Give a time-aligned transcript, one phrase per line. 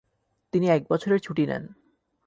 [0.53, 1.63] তিনি এক বছরের ছুটি নেন।